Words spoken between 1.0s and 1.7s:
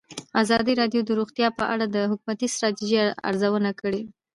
د روغتیا په